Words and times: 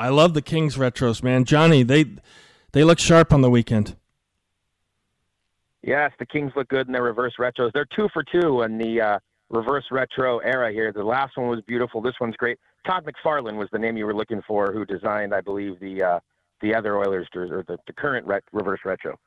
I 0.00 0.08
love 0.08 0.32
the 0.32 0.40
Kings 0.40 0.76
retros, 0.76 1.22
man. 1.22 1.44
Johnny, 1.44 1.82
they 1.82 2.06
they 2.72 2.84
look 2.84 2.98
sharp 2.98 3.34
on 3.34 3.42
the 3.42 3.50
weekend. 3.50 3.96
Yes, 5.82 6.10
the 6.18 6.24
Kings 6.24 6.52
look 6.56 6.68
good 6.68 6.86
in 6.86 6.94
their 6.94 7.02
reverse 7.02 7.34
retros. 7.38 7.70
They're 7.74 7.86
two 7.94 8.08
for 8.14 8.24
two 8.24 8.62
in 8.62 8.78
the 8.78 8.98
uh, 8.98 9.18
reverse 9.50 9.84
retro 9.90 10.38
era 10.38 10.72
here. 10.72 10.90
The 10.90 11.04
last 11.04 11.36
one 11.36 11.48
was 11.48 11.60
beautiful. 11.66 12.00
This 12.00 12.14
one's 12.18 12.34
great. 12.36 12.58
Todd 12.86 13.04
McFarlane 13.04 13.58
was 13.58 13.68
the 13.72 13.78
name 13.78 13.98
you 13.98 14.06
were 14.06 14.14
looking 14.14 14.40
for, 14.48 14.72
who 14.72 14.86
designed, 14.86 15.34
I 15.34 15.42
believe, 15.42 15.78
the 15.80 16.02
uh, 16.02 16.20
the 16.62 16.74
other 16.74 16.96
Oilers 16.96 17.28
or 17.34 17.62
the, 17.68 17.76
the 17.86 17.92
current 17.92 18.26
ret- 18.26 18.44
reverse 18.52 18.80
retro. 18.86 19.18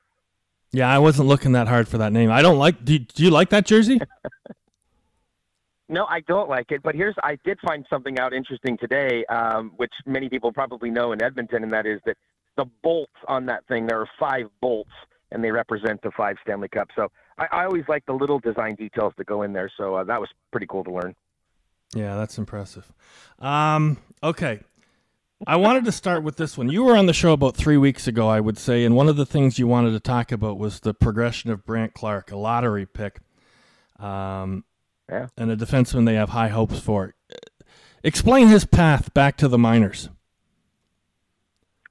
Yeah, 0.72 0.92
I 0.92 0.98
wasn't 0.98 1.28
looking 1.28 1.52
that 1.52 1.68
hard 1.68 1.88
for 1.88 2.00
that 2.00 2.12
name. 2.12 2.32
I 2.32 2.42
don't 2.42 2.58
like. 2.58 2.84
Do, 2.84 2.98
do 2.98 3.24
you 3.24 3.30
like 3.30 3.52
that 3.52 3.68
jersey? 3.68 4.02
no, 5.90 6.06
I 6.06 6.22
don't 6.22 6.50
like 6.50 6.72
it. 6.72 6.82
But 6.84 6.96
here's 6.96 7.16
I 7.24 7.38
did 7.44 7.60
find 7.66 7.86
something 7.90 8.20
out 8.20 8.34
interesting 8.34 8.78
today, 8.78 9.26
um, 9.26 9.74
which 9.78 9.94
many 10.06 10.30
people 10.30 10.52
probably 10.52 10.90
know 10.90 11.12
in 11.12 11.22
Edmonton, 11.22 11.64
and 11.64 11.72
that 11.74 11.86
is 11.86 12.00
that 12.06 12.18
the 12.58 12.66
bolts 12.82 13.12
on 13.28 13.46
that 13.48 13.66
thing. 13.68 13.88
There 13.88 14.00
are 14.00 14.10
five 14.20 14.48
bolts, 14.62 14.92
and 15.32 15.44
they 15.44 15.52
represent 15.52 16.02
the 16.02 16.12
five 16.12 16.38
Stanley 16.42 16.70
Cups. 16.70 16.94
So 16.96 17.12
I, 17.38 17.48
I 17.52 17.66
always 17.66 17.84
like 17.88 18.06
the 18.06 18.14
little 18.14 18.40
design 18.40 18.76
details 18.76 19.14
that 19.18 19.26
go 19.26 19.42
in 19.42 19.54
there. 19.54 19.72
So 19.78 19.96
uh, 19.96 20.04
that 20.06 20.20
was 20.20 20.30
pretty 20.52 20.68
cool 20.68 20.84
to 20.84 20.92
learn. 20.92 21.16
Yeah, 21.94 22.16
that's 22.16 22.38
impressive. 22.38 22.92
Um, 23.40 23.98
okay, 24.24 24.62
I 25.46 25.58
wanted 25.58 25.86
to 25.86 25.92
start 25.92 26.24
with 26.24 26.38
this 26.38 26.58
one. 26.58 26.70
You 26.70 26.84
were 26.84 26.96
on 26.96 27.06
the 27.06 27.14
show 27.14 27.34
about 27.34 27.56
three 27.56 27.78
weeks 27.78 28.08
ago, 28.08 28.28
I 28.30 28.40
would 28.40 28.58
say, 28.58 28.86
and 28.86 28.96
one 28.96 29.10
of 29.10 29.18
the 29.18 29.26
things 29.26 29.60
you 29.60 29.68
wanted 29.68 29.92
to 29.92 30.00
talk 30.00 30.32
about 30.32 30.58
was 30.58 30.80
the 30.80 30.94
progression 30.94 31.52
of 31.52 31.66
Brandt 31.66 31.94
Clarke, 31.94 32.32
a 32.32 32.38
lottery 32.38 32.86
pick, 32.86 33.20
um, 34.00 34.64
yeah. 35.10 35.28
and 35.38 35.52
a 35.52 35.56
defenseman 35.56 36.06
they 36.06 36.16
have 36.16 36.30
high 36.30 36.50
hopes 36.50 36.80
for. 36.80 37.14
Explain 38.04 38.48
his 38.48 38.66
path 38.66 39.14
back 39.14 39.38
to 39.38 39.48
the 39.48 39.58
minors. 39.58 40.10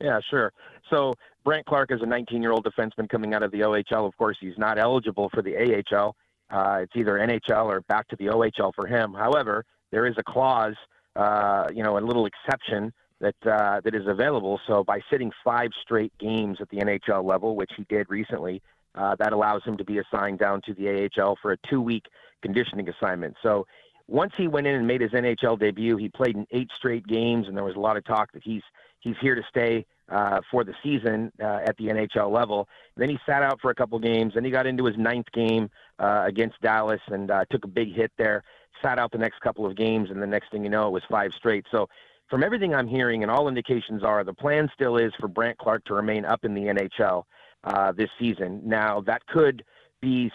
Yeah, 0.00 0.20
sure. 0.30 0.52
So 0.90 1.14
Brandt 1.44 1.66
Clarke 1.66 1.92
is 1.92 2.02
a 2.02 2.06
19-year-old 2.06 2.66
defenseman 2.66 3.08
coming 3.08 3.34
out 3.34 3.42
of 3.42 3.50
the 3.50 3.60
OHL. 3.60 4.06
Of 4.06 4.16
course, 4.16 4.36
he's 4.40 4.58
not 4.58 4.78
eligible 4.78 5.30
for 5.32 5.42
the 5.42 5.56
AHL. 5.56 6.14
Uh, 6.50 6.80
it's 6.82 6.92
either 6.94 7.12
NHL 7.12 7.66
or 7.66 7.80
back 7.82 8.08
to 8.08 8.16
the 8.16 8.26
OHL 8.26 8.72
for 8.74 8.86
him. 8.86 9.14
However, 9.14 9.64
there 9.90 10.06
is 10.06 10.14
a 10.18 10.22
clause, 10.22 10.74
uh, 11.16 11.64
you 11.72 11.82
know, 11.82 11.96
a 11.96 12.00
little 12.00 12.26
exception 12.26 12.92
that 13.20 13.34
uh, 13.46 13.80
that 13.84 13.94
is 13.94 14.06
available. 14.06 14.60
So 14.66 14.84
by 14.84 15.00
sitting 15.10 15.30
five 15.44 15.70
straight 15.82 16.12
games 16.18 16.58
at 16.60 16.68
the 16.68 16.78
NHL 16.78 17.24
level, 17.24 17.56
which 17.56 17.70
he 17.76 17.84
did 17.88 18.10
recently, 18.10 18.60
uh, 18.94 19.16
that 19.18 19.32
allows 19.32 19.62
him 19.64 19.76
to 19.78 19.84
be 19.84 19.98
assigned 19.98 20.40
down 20.40 20.60
to 20.66 20.74
the 20.74 21.08
AHL 21.16 21.36
for 21.40 21.52
a 21.52 21.56
two-week 21.70 22.04
conditioning 22.42 22.88
assignment. 22.88 23.36
So 23.42 23.66
once 24.08 24.32
he 24.36 24.48
went 24.48 24.66
in 24.66 24.74
and 24.74 24.86
made 24.86 25.00
his 25.00 25.12
NHL 25.12 25.58
debut, 25.58 25.96
he 25.96 26.08
played 26.08 26.36
in 26.36 26.46
eight 26.50 26.68
straight 26.76 27.06
games, 27.06 27.48
and 27.48 27.56
there 27.56 27.64
was 27.64 27.76
a 27.76 27.80
lot 27.80 27.96
of 27.96 28.04
talk 28.04 28.32
that 28.32 28.42
he's 28.42 28.62
he's 29.00 29.16
here 29.20 29.34
to 29.34 29.42
stay 29.48 29.86
uh, 30.08 30.40
for 30.50 30.64
the 30.64 30.74
season 30.82 31.32
uh, 31.40 31.60
at 31.64 31.76
the 31.76 31.86
NHL 31.86 32.30
level. 32.30 32.68
Then 32.96 33.08
he 33.08 33.18
sat 33.24 33.42
out 33.42 33.60
for 33.60 33.70
a 33.70 33.74
couple 33.74 33.98
games. 33.98 34.34
Then 34.34 34.44
he 34.44 34.50
got 34.50 34.66
into 34.66 34.84
his 34.84 34.96
ninth 34.96 35.30
game 35.32 35.70
uh, 35.98 36.24
against 36.26 36.60
Dallas 36.60 37.00
and 37.08 37.30
uh, 37.30 37.44
took 37.50 37.64
a 37.64 37.68
big 37.68 37.94
hit 37.94 38.12
there. 38.18 38.44
Sat 38.82 38.98
out 38.98 39.12
the 39.12 39.18
next 39.18 39.40
couple 39.40 39.64
of 39.64 39.76
games, 39.76 40.10
and 40.10 40.20
the 40.20 40.26
next 40.26 40.50
thing 40.50 40.64
you 40.64 40.70
know, 40.70 40.88
it 40.88 40.90
was 40.90 41.02
five 41.08 41.32
straight. 41.32 41.64
So 41.70 41.88
from 42.28 42.42
everything 42.42 42.74
I'm 42.74 42.88
hearing, 42.88 43.22
and 43.22 43.30
all 43.30 43.48
indications 43.48 44.02
are, 44.02 44.24
the 44.24 44.34
plan 44.34 44.68
still 44.74 44.96
is 44.96 45.12
for 45.20 45.28
Brandt 45.28 45.58
Clarke 45.58 45.84
to 45.84 45.94
remain 45.94 46.24
up 46.24 46.44
in 46.44 46.54
the 46.54 46.62
NHL 46.62 47.24
uh, 47.64 47.92
this 47.92 48.10
season. 48.18 48.60
Now, 48.64 49.00
that 49.02 49.24
could 49.26 49.64
be 50.02 50.30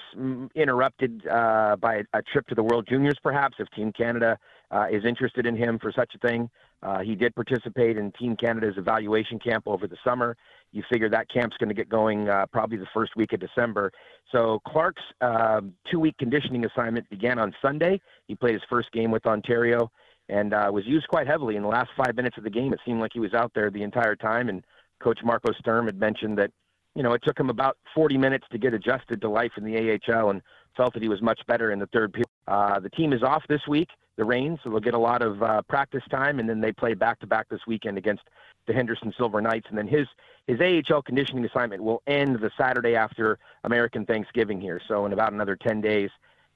interrupted 0.55 1.27
uh, 1.27 1.75
by 1.75 2.01
a 2.13 2.21
trip 2.33 2.47
to 2.47 2.55
the 2.55 2.63
World 2.63 2.87
Juniors, 2.89 3.17
perhaps, 3.21 3.57
if 3.59 3.69
Team 3.71 3.91
Canada 3.91 4.39
uh, 4.71 4.85
is 4.89 5.03
interested 5.05 5.45
in 5.45 5.55
him 5.55 5.77
for 5.77 5.91
such 5.91 6.13
a 6.15 6.27
thing. 6.27 6.49
Uh, 6.81 6.99
he 6.99 7.15
did 7.15 7.35
participate 7.35 7.97
in 7.97 8.11
Team 8.13 8.35
Canada's 8.35 8.75
evaluation 8.77 9.37
camp 9.39 9.63
over 9.67 9.87
the 9.87 9.97
summer. 10.03 10.37
You 10.71 10.83
figure 10.91 11.09
that 11.09 11.27
camp's 11.29 11.57
going 11.57 11.69
to 11.69 11.75
get 11.75 11.89
going 11.89 12.29
uh, 12.29 12.45
probably 12.51 12.77
the 12.77 12.87
first 12.93 13.15
week 13.15 13.33
of 13.33 13.39
December. 13.39 13.91
So 14.31 14.59
Clarke's 14.65 15.01
um, 15.21 15.73
two-week 15.91 16.17
conditioning 16.17 16.65
assignment 16.65 17.09
began 17.09 17.37
on 17.37 17.53
Sunday. 17.61 17.99
He 18.27 18.35
played 18.35 18.53
his 18.53 18.63
first 18.69 18.91
game 18.91 19.11
with 19.11 19.25
Ontario 19.25 19.91
and 20.29 20.53
uh, 20.53 20.69
was 20.71 20.85
used 20.85 21.07
quite 21.07 21.27
heavily 21.27 21.55
in 21.55 21.61
the 21.61 21.69
last 21.69 21.89
five 21.97 22.15
minutes 22.15 22.37
of 22.37 22.43
the 22.43 22.49
game. 22.49 22.73
It 22.73 22.79
seemed 22.85 22.99
like 22.99 23.11
he 23.13 23.19
was 23.19 23.33
out 23.33 23.51
there 23.53 23.69
the 23.69 23.83
entire 23.83 24.15
time. 24.15 24.49
And 24.49 24.63
Coach 25.01 25.19
Marco 25.23 25.51
Sturm 25.59 25.85
had 25.85 25.99
mentioned 25.99 26.37
that, 26.37 26.51
you 26.97 27.03
know, 27.03 27.13
it 27.13 27.21
took 27.23 27.39
him 27.39 27.51
about 27.51 27.77
40 27.93 28.17
minutes 28.17 28.47
to 28.51 28.57
get 28.57 28.73
adjusted 28.73 29.21
to 29.21 29.29
life 29.29 29.51
in 29.55 29.63
the 29.63 29.99
AHL 30.09 30.31
and 30.31 30.41
felt 30.75 30.95
that 30.95 31.03
he 31.03 31.07
was 31.07 31.21
much 31.21 31.39
better 31.45 31.71
in 31.71 31.77
the 31.77 31.85
third 31.93 32.11
period. 32.11 32.27
Uh, 32.47 32.79
the 32.79 32.89
team 32.89 33.13
is 33.13 33.21
off 33.21 33.43
this 33.47 33.61
week, 33.67 33.89
the 34.15 34.25
Reign, 34.25 34.57
so 34.63 34.71
they'll 34.71 34.79
get 34.79 34.95
a 34.95 34.99
lot 34.99 35.21
of 35.21 35.43
uh, 35.43 35.61
practice 35.69 36.01
time, 36.09 36.39
and 36.39 36.49
then 36.49 36.59
they 36.59 36.71
play 36.71 36.95
back 36.95 37.19
to 37.19 37.27
back 37.27 37.49
this 37.49 37.59
weekend 37.67 37.99
against 37.99 38.23
the 38.65 38.73
Henderson 38.73 39.13
Silver 39.15 39.41
Knights. 39.41 39.67
And 39.69 39.77
then 39.77 39.87
his 39.87 40.07
his 40.47 40.59
AHL 40.59 41.03
conditioning 41.03 41.45
assignment 41.45 41.83
will 41.83 42.01
end 42.07 42.39
the 42.39 42.49
Saturday 42.57 42.95
after 42.95 43.37
American 43.63 44.03
Thanksgiving 44.03 44.59
here, 44.59 44.81
so 44.87 45.05
in 45.05 45.13
about 45.13 45.33
another 45.33 45.55
10 45.55 45.81
days. 45.81 46.09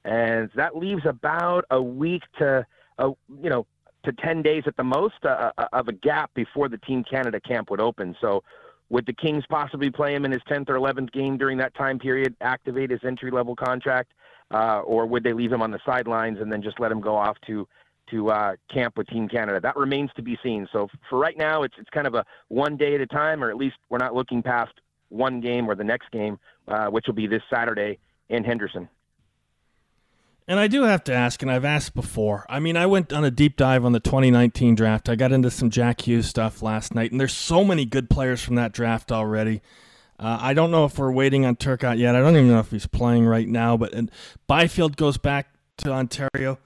And 0.04 0.50
that 0.56 0.76
leaves 0.76 1.06
about 1.06 1.66
a 1.70 1.80
week 1.80 2.22
to 2.38 2.66
a 2.98 3.10
you 3.40 3.48
know 3.48 3.64
to 4.02 4.12
10 4.12 4.42
days 4.42 4.64
at 4.66 4.76
the 4.76 4.82
most 4.82 5.24
uh, 5.24 5.52
uh, 5.56 5.66
of 5.72 5.86
a 5.86 5.92
gap 5.92 6.34
before 6.34 6.68
the 6.68 6.78
Team 6.78 7.04
Canada 7.04 7.38
camp 7.38 7.70
would 7.70 7.80
open. 7.80 8.16
So 8.20 8.42
would 8.92 9.06
the 9.06 9.12
Kings 9.14 9.42
possibly 9.48 9.90
play 9.90 10.14
him 10.14 10.26
in 10.26 10.30
his 10.30 10.42
10th 10.42 10.68
or 10.68 10.74
11th 10.74 11.10
game 11.12 11.38
during 11.38 11.56
that 11.56 11.74
time 11.74 11.98
period, 11.98 12.36
activate 12.42 12.90
his 12.90 13.00
entry 13.02 13.30
level 13.30 13.56
contract, 13.56 14.12
uh, 14.52 14.80
or 14.80 15.06
would 15.06 15.24
they 15.24 15.32
leave 15.32 15.50
him 15.50 15.62
on 15.62 15.70
the 15.70 15.80
sidelines 15.84 16.38
and 16.40 16.52
then 16.52 16.62
just 16.62 16.78
let 16.78 16.92
him 16.92 17.00
go 17.00 17.16
off 17.16 17.36
to 17.46 17.66
to 18.10 18.30
uh, 18.30 18.54
camp 18.70 18.98
with 18.98 19.06
Team 19.06 19.28
Canada? 19.28 19.60
That 19.60 19.76
remains 19.76 20.10
to 20.16 20.22
be 20.22 20.38
seen. 20.42 20.68
So 20.70 20.88
for 21.08 21.18
right 21.18 21.38
now, 21.38 21.62
it's 21.62 21.74
it's 21.78 21.88
kind 21.88 22.06
of 22.06 22.14
a 22.14 22.24
one 22.48 22.76
day 22.76 22.94
at 22.94 23.00
a 23.00 23.06
time, 23.06 23.42
or 23.42 23.48
at 23.48 23.56
least 23.56 23.76
we're 23.88 23.96
not 23.96 24.14
looking 24.14 24.42
past 24.42 24.74
one 25.08 25.40
game 25.40 25.70
or 25.70 25.74
the 25.74 25.84
next 25.84 26.10
game, 26.10 26.38
uh, 26.68 26.88
which 26.88 27.06
will 27.06 27.14
be 27.14 27.26
this 27.26 27.42
Saturday 27.50 27.98
in 28.28 28.44
Henderson. 28.44 28.90
And 30.48 30.58
I 30.58 30.66
do 30.66 30.82
have 30.82 31.04
to 31.04 31.12
ask, 31.12 31.40
and 31.42 31.50
I've 31.50 31.64
asked 31.64 31.94
before. 31.94 32.44
I 32.48 32.58
mean, 32.58 32.76
I 32.76 32.86
went 32.86 33.12
on 33.12 33.24
a 33.24 33.30
deep 33.30 33.56
dive 33.56 33.84
on 33.84 33.92
the 33.92 34.00
2019 34.00 34.74
draft. 34.74 35.08
I 35.08 35.14
got 35.14 35.30
into 35.30 35.50
some 35.50 35.70
Jack 35.70 36.06
Hughes 36.06 36.26
stuff 36.26 36.62
last 36.62 36.94
night, 36.94 37.12
and 37.12 37.20
there's 37.20 37.32
so 37.32 37.64
many 37.64 37.84
good 37.84 38.10
players 38.10 38.42
from 38.42 38.56
that 38.56 38.72
draft 38.72 39.12
already. 39.12 39.62
Uh, 40.18 40.38
I 40.40 40.54
don't 40.54 40.70
know 40.70 40.84
if 40.84 40.98
we're 40.98 41.12
waiting 41.12 41.44
on 41.44 41.56
Turcotte 41.56 41.98
yet. 41.98 42.14
I 42.14 42.20
don't 42.20 42.36
even 42.36 42.48
know 42.48 42.58
if 42.58 42.70
he's 42.70 42.86
playing 42.86 43.26
right 43.26 43.48
now. 43.48 43.76
But 43.76 43.92
and 43.92 44.10
Byfield 44.46 44.96
goes 44.96 45.16
back 45.16 45.48
to 45.78 45.90
Ontario. 45.90 46.58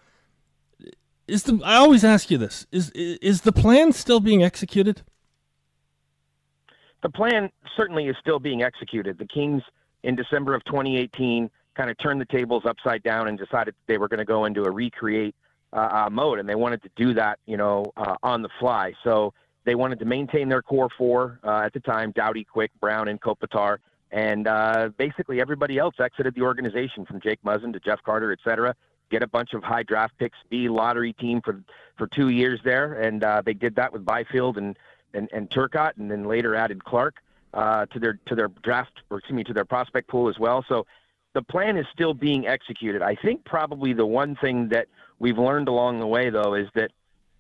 Is 1.29 1.45
the 1.45 1.61
I 1.65 1.77
always 1.77 2.05
ask 2.05 2.31
you 2.31 2.39
this: 2.39 2.67
is 2.71 2.91
is 2.91 3.43
the 3.43 3.53
plan 3.53 3.93
still 3.93 4.21
being 4.21 4.43
executed? 4.43 5.03
The 7.03 7.09
plan 7.11 7.51
certainly 7.77 8.07
is 8.09 8.17
still 8.21 8.39
being 8.39 8.63
executed. 8.63 9.19
The 9.19 9.27
Kings 9.27 9.63
in 10.03 10.17
December 10.17 10.55
of 10.55 10.65
2018 10.65 11.51
kind 11.77 11.91
of 11.91 11.99
turned 11.99 12.21
the 12.21 12.27
tables 12.27 12.65
upside 12.65 13.03
down 13.03 13.29
and 13.29 13.39
decided 13.39 13.75
they 13.87 13.99
were 13.99 14.09
going 14.09 14.19
to 14.19 14.25
go 14.25 14.47
into 14.47 14.65
a 14.65 14.71
recreate 14.71 15.35
uh, 15.73 15.89
uh, 16.07 16.09
mode, 16.11 16.39
and 16.39 16.49
they 16.49 16.55
wanted 16.55 16.83
to 16.83 16.91
do 16.97 17.15
that, 17.15 17.39
you 17.47 17.57
know, 17.57 17.85
uh, 17.97 18.15
on 18.23 18.43
the 18.43 18.49
fly. 18.59 18.93
So 19.05 19.35
they 19.65 19.75
wanted 19.75 19.99
to 19.99 20.05
maintain 20.05 20.49
their 20.49 20.63
core 20.63 20.89
four 20.97 21.39
uh, 21.45 21.63
at 21.67 21.73
the 21.73 21.81
time: 21.81 22.13
Doughty, 22.13 22.45
Quick, 22.45 22.71
Brown, 22.81 23.09
and 23.09 23.21
Kopitar. 23.21 23.79
And 24.13 24.47
uh, 24.47 24.91
basically, 24.97 25.41
everybody 25.41 25.79
else 25.79 25.97
exited 25.99 26.35
the 26.35 26.43
organization, 26.43 27.05
from 27.05 27.21
Jake 27.21 27.41
Muzzin 27.45 27.73
to 27.73 27.81
Jeff 27.81 28.01
Carter, 28.05 28.33
et 28.33 28.39
cetera. 28.45 28.75
Get 29.11 29.23
a 29.23 29.27
bunch 29.27 29.53
of 29.53 29.63
high 29.63 29.83
draft 29.83 30.15
picks, 30.19 30.39
be 30.49 30.69
lottery 30.69 31.13
team 31.13 31.41
for 31.45 31.61
for 31.99 32.07
two 32.07 32.29
years 32.29 32.61
there, 32.65 33.01
and 33.03 33.23
uh, 33.23 33.43
they 33.45 33.55
did 33.55 33.75
that 33.77 33.93
with 33.93 34.05
Byfield 34.05 34.59
and 34.59 34.77
and, 35.15 35.29
and 35.33 35.51
Turcotte, 35.51 35.97
and 35.99 36.11
then 36.11 36.25
later 36.25 36.55
added 36.55 36.85
Clarke 36.85 37.17
uh, 37.55 37.87
to 37.87 37.99
their 37.99 38.19
to 38.27 38.35
their 38.35 38.49
draft 38.63 39.03
or 39.11 39.19
excuse 39.19 39.37
me 39.37 39.45
to 39.45 39.53
their 39.53 39.65
prospect 39.65 40.09
pool 40.09 40.29
as 40.29 40.39
well. 40.39 40.65
So 40.69 40.87
the 41.37 41.43
plan 41.43 41.77
is 41.77 41.85
still 41.93 42.15
being 42.15 42.47
executed. 42.47 43.03
I 43.03 43.15
think 43.15 43.45
probably 43.45 43.93
the 43.93 44.07
one 44.07 44.37
thing 44.37 44.71
that 44.71 44.87
we've 45.19 45.37
learned 45.37 45.69
along 45.69 46.01
the 46.01 46.07
way, 46.07 46.31
though, 46.31 46.55
is 46.55 46.67
that 46.75 46.93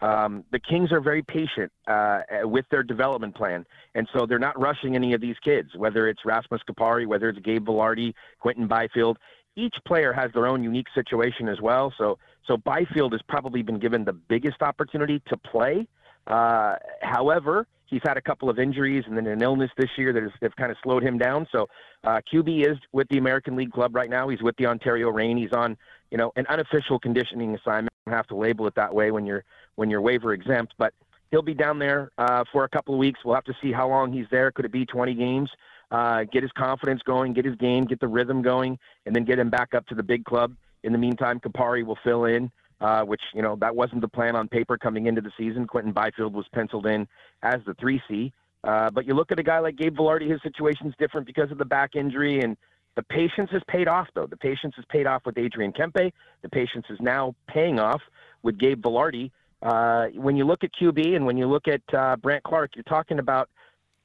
um, 0.02 0.44
the 0.52 0.60
Kings 0.60 0.92
are 0.92 1.00
very 1.00 1.22
patient 1.22 1.72
uh, 1.86 2.20
with 2.42 2.66
their 2.70 2.82
development 2.82 3.34
plan, 3.34 3.64
and 3.94 4.06
so 4.12 4.26
they're 4.26 4.38
not 4.38 4.60
rushing 4.60 4.96
any 4.96 5.14
of 5.14 5.22
these 5.22 5.36
kids. 5.42 5.70
Whether 5.74 6.08
it's 6.08 6.26
Rasmus 6.26 6.60
Kupari, 6.68 7.06
whether 7.06 7.30
it's 7.30 7.38
Gabe 7.38 7.64
Vilardi, 7.66 8.12
Quinton 8.38 8.68
Byfield, 8.68 9.16
each 9.56 9.76
player 9.86 10.12
has 10.12 10.30
their 10.34 10.46
own 10.46 10.62
unique 10.62 10.88
situation 10.94 11.48
as 11.48 11.62
well. 11.62 11.90
So, 11.96 12.18
so 12.46 12.58
Byfield 12.58 13.12
has 13.12 13.22
probably 13.26 13.62
been 13.62 13.78
given 13.78 14.04
the 14.04 14.12
biggest 14.12 14.60
opportunity 14.60 15.22
to 15.28 15.38
play. 15.38 15.88
Uh, 16.26 16.74
however, 17.00 17.66
he's 17.86 18.02
had 18.04 18.16
a 18.16 18.20
couple 18.20 18.50
of 18.50 18.58
injuries 18.58 19.04
and 19.06 19.16
then 19.16 19.26
an 19.26 19.42
illness 19.42 19.70
this 19.76 19.90
year 19.96 20.12
that 20.12 20.22
has, 20.22 20.52
kind 20.56 20.70
of 20.70 20.76
slowed 20.82 21.02
him 21.02 21.18
down. 21.18 21.46
So 21.50 21.68
uh, 22.04 22.20
QB 22.32 22.70
is 22.70 22.78
with 22.92 23.08
the 23.08 23.18
American 23.18 23.56
League 23.56 23.72
Club 23.72 23.94
right 23.94 24.10
now. 24.10 24.28
He's 24.28 24.42
with 24.42 24.56
the 24.56 24.66
Ontario 24.66 25.08
Reign. 25.08 25.36
He's 25.36 25.52
on, 25.52 25.76
you 26.10 26.18
know, 26.18 26.32
an 26.36 26.46
unofficial 26.48 26.98
conditioning 26.98 27.54
assignment. 27.54 27.92
You 28.06 28.12
don't 28.12 28.16
have 28.16 28.26
to 28.28 28.36
label 28.36 28.66
it 28.66 28.74
that 28.74 28.94
way 28.94 29.10
when 29.10 29.26
you're 29.26 29.44
when 29.76 29.90
you're 29.90 30.00
waiver 30.00 30.32
exempt, 30.32 30.74
but 30.78 30.94
he'll 31.30 31.42
be 31.42 31.54
down 31.54 31.78
there 31.78 32.10
uh, 32.18 32.44
for 32.50 32.64
a 32.64 32.68
couple 32.68 32.94
of 32.94 32.98
weeks. 32.98 33.20
We'll 33.24 33.34
have 33.34 33.44
to 33.44 33.54
see 33.62 33.72
how 33.72 33.88
long 33.88 34.12
he's 34.12 34.26
there. 34.30 34.50
Could 34.50 34.64
it 34.64 34.72
be 34.72 34.86
20 34.86 35.14
games? 35.14 35.50
Uh, 35.90 36.24
get 36.24 36.42
his 36.42 36.50
confidence 36.52 37.02
going, 37.04 37.32
get 37.32 37.44
his 37.44 37.56
game, 37.56 37.84
get 37.84 38.00
the 38.00 38.08
rhythm 38.08 38.42
going, 38.42 38.78
and 39.04 39.14
then 39.14 39.24
get 39.24 39.38
him 39.38 39.50
back 39.50 39.74
up 39.74 39.86
to 39.86 39.94
the 39.94 40.02
big 40.02 40.24
club. 40.24 40.54
In 40.82 40.92
the 40.92 40.98
meantime, 40.98 41.40
Kupari 41.40 41.84
will 41.84 41.98
fill 42.02 42.24
in 42.24 42.50
uh, 42.80 43.02
which 43.02 43.22
you 43.34 43.42
know 43.42 43.56
that 43.56 43.74
wasn't 43.74 44.00
the 44.00 44.08
plan 44.08 44.36
on 44.36 44.48
paper 44.48 44.76
coming 44.76 45.06
into 45.06 45.20
the 45.20 45.32
season. 45.36 45.66
Quinton 45.66 45.92
Byfield 45.92 46.34
was 46.34 46.46
penciled 46.52 46.86
in 46.86 47.06
as 47.42 47.60
the 47.66 47.74
three 47.74 48.00
C. 48.08 48.32
Uh, 48.64 48.90
but 48.90 49.06
you 49.06 49.14
look 49.14 49.30
at 49.30 49.38
a 49.38 49.42
guy 49.42 49.60
like 49.60 49.76
Gabe 49.76 49.96
Vilardi, 49.96 50.28
his 50.28 50.42
situation's 50.42 50.94
different 50.98 51.26
because 51.26 51.50
of 51.52 51.58
the 51.58 51.64
back 51.64 51.94
injury, 51.94 52.40
and 52.40 52.56
the 52.96 53.02
patience 53.02 53.48
has 53.52 53.62
paid 53.68 53.86
off. 53.86 54.08
Though 54.14 54.26
the 54.26 54.36
patience 54.36 54.74
has 54.76 54.84
paid 54.88 55.06
off 55.06 55.22
with 55.24 55.38
Adrian 55.38 55.72
Kempe, 55.72 56.12
the 56.42 56.48
patience 56.48 56.86
is 56.90 56.98
now 57.00 57.34
paying 57.46 57.78
off 57.78 58.00
with 58.42 58.58
Gabe 58.58 58.82
Vilardi. 58.82 59.30
Uh, 59.62 60.08
when 60.14 60.36
you 60.36 60.44
look 60.44 60.64
at 60.64 60.70
QB 60.80 61.16
and 61.16 61.24
when 61.24 61.36
you 61.36 61.46
look 61.46 61.68
at 61.68 61.82
uh, 61.94 62.16
Brandt 62.16 62.42
Clarke, 62.44 62.76
you're 62.76 62.82
talking 62.84 63.18
about 63.18 63.48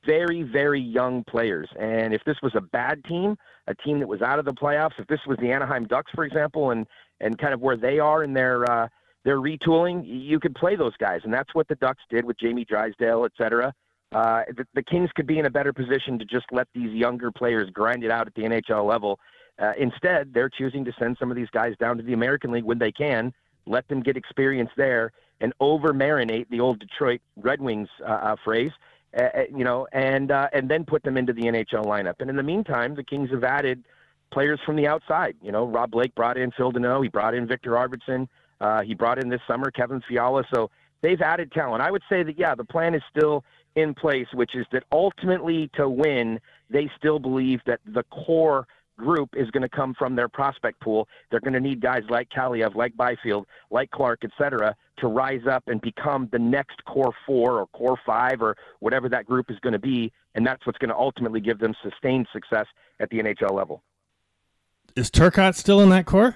very, 0.05 0.43
very 0.43 0.81
young 0.81 1.23
players. 1.23 1.69
And 1.79 2.13
if 2.13 2.23
this 2.25 2.37
was 2.41 2.53
a 2.55 2.61
bad 2.61 3.03
team, 3.05 3.37
a 3.67 3.75
team 3.75 3.99
that 3.99 4.07
was 4.07 4.21
out 4.21 4.39
of 4.39 4.45
the 4.45 4.53
playoffs, 4.53 4.99
if 4.99 5.07
this 5.07 5.19
was 5.27 5.37
the 5.39 5.51
Anaheim 5.51 5.85
Ducks, 5.85 6.11
for 6.13 6.23
example, 6.23 6.71
and 6.71 6.85
and 7.19 7.37
kind 7.37 7.53
of 7.53 7.61
where 7.61 7.77
they 7.77 7.99
are 7.99 8.23
in 8.23 8.33
their 8.33 8.69
uh, 8.69 8.87
their 9.23 9.37
retooling, 9.37 10.03
you 10.05 10.39
could 10.39 10.55
play 10.55 10.75
those 10.75 10.97
guys, 10.97 11.21
and 11.23 11.33
that's 11.33 11.53
what 11.53 11.67
the 11.67 11.75
Ducks 11.75 12.03
did 12.09 12.25
with 12.25 12.39
Jamie 12.39 12.65
Drysdale, 12.65 13.25
et 13.25 13.31
cetera. 13.37 13.73
Uh, 14.11 14.41
the, 14.57 14.65
the, 14.73 14.83
Kings 14.83 15.09
could 15.15 15.27
be 15.27 15.39
in 15.39 15.45
a 15.45 15.49
better 15.49 15.71
position 15.71 16.19
to 16.19 16.25
just 16.25 16.45
let 16.51 16.67
these 16.73 16.91
younger 16.91 17.31
players 17.31 17.69
grind 17.69 18.03
it 18.03 18.11
out 18.11 18.27
at 18.27 18.35
the 18.35 18.41
NHL 18.41 18.85
level. 18.85 19.19
Uh, 19.57 19.71
instead, 19.79 20.33
they're 20.33 20.49
choosing 20.49 20.83
to 20.83 20.91
send 20.99 21.15
some 21.17 21.31
of 21.31 21.37
these 21.37 21.49
guys 21.51 21.75
down 21.79 21.95
to 21.95 22.03
the 22.03 22.11
American 22.11 22.51
League 22.51 22.65
when 22.65 22.79
they 22.79 22.91
can, 22.91 23.31
let 23.67 23.87
them 23.87 24.01
get 24.01 24.17
experience 24.17 24.69
there, 24.75 25.13
and 25.39 25.53
over 25.61 25.93
marinate 25.93 26.49
the 26.49 26.59
old 26.59 26.79
Detroit 26.79 27.21
Red 27.37 27.61
Wings 27.61 27.87
uh, 28.05 28.11
uh 28.11 28.35
phrase, 28.43 28.71
uh, 29.17 29.23
uh, 29.23 29.43
you 29.55 29.63
know, 29.63 29.87
and 29.91 30.31
and 30.31 30.69
then 30.69 30.85
put 30.85 31.03
them 31.03 31.17
into 31.17 31.33
the 31.33 31.43
NHL 31.43 31.85
lineup. 31.85 32.15
And 32.19 32.29
in 32.29 32.35
the 32.35 32.43
meantime, 32.43 32.95
the 32.95 33.03
Kings 33.03 33.29
have 33.31 33.43
added 33.43 33.83
players 34.31 34.59
from 34.65 34.75
the 34.75 34.87
outside. 34.87 35.35
You 35.41 35.51
know, 35.51 35.65
Rob 35.65 35.91
Blake 35.91 36.15
brought 36.15 36.37
in 36.37 36.51
Phil 36.51 36.71
Danault, 36.71 37.03
he 37.03 37.09
brought 37.09 37.33
in 37.33 37.47
Viktor 37.47 37.71
Arvidsson, 37.71 38.27
he 38.85 38.93
brought 38.93 39.21
in 39.21 39.29
this 39.29 39.41
summer 39.47 39.69
Kevin 39.71 40.01
Fiala. 40.07 40.43
So 40.53 40.69
they've 41.01 41.21
added 41.21 41.51
talent. 41.51 41.83
I 41.83 41.91
would 41.91 42.03
say 42.09 42.23
that 42.23 42.37
yeah, 42.39 42.55
the 42.55 42.63
plan 42.63 42.95
is 42.95 43.01
still 43.15 43.43
in 43.75 43.93
place, 43.93 44.27
which 44.33 44.55
is 44.55 44.65
that 44.71 44.83
ultimately 44.91 45.69
to 45.75 45.89
win, 45.89 46.39
they 46.69 46.89
still 46.97 47.19
believe 47.19 47.61
that 47.65 47.79
the 47.85 48.03
core 48.03 48.67
group 48.97 49.29
is 49.35 49.49
going 49.51 49.63
to 49.63 49.69
come 49.69 49.93
from 49.97 50.15
their 50.15 50.27
prospect 50.27 50.79
pool. 50.81 51.07
They're 51.29 51.39
going 51.39 51.53
to 51.53 51.59
need 51.59 51.81
guys 51.81 52.03
like 52.09 52.29
Kaliyev, 52.29 52.75
like 52.75 52.95
Byfield, 52.95 53.47
like 53.69 53.89
Clarke, 53.91 54.21
et 54.23 54.31
cetera, 54.37 54.75
to 54.97 55.07
rise 55.07 55.47
up 55.49 55.63
and 55.67 55.81
become 55.81 56.29
the 56.31 56.39
next 56.39 56.83
core 56.85 57.13
four 57.25 57.59
or 57.59 57.67
core 57.67 57.97
five 58.05 58.41
or 58.41 58.55
whatever 58.79 59.09
that 59.09 59.25
group 59.25 59.49
is 59.49 59.57
going 59.59 59.73
to 59.73 59.79
be. 59.79 60.11
And 60.35 60.45
that's 60.45 60.65
what's 60.65 60.77
going 60.77 60.89
to 60.89 60.95
ultimately 60.95 61.41
give 61.41 61.59
them 61.59 61.73
sustained 61.83 62.27
success 62.31 62.65
at 62.99 63.09
the 63.09 63.17
NHL 63.17 63.51
level. 63.51 63.83
Is 64.95 65.09
Turcotte 65.09 65.55
still 65.55 65.81
in 65.81 65.89
that 65.89 66.05
core? 66.05 66.35